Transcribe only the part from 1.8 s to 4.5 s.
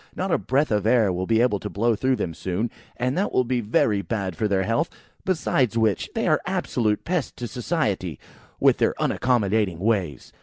through them soon, and that will be very bad for